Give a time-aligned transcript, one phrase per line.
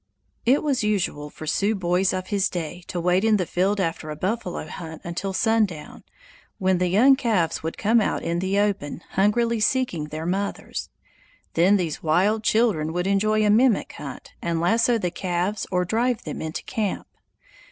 [0.47, 4.09] It was usual for Sioux boys of his day to wait in the field after
[4.09, 6.03] a buffalo hunt until sundown,
[6.57, 10.89] when the young calves would come out in the open, hungrily seeking their mothers.
[11.53, 16.23] Then these wild children would enjoy a mimic hunt, and lasso the calves or drive
[16.23, 17.05] them into camp.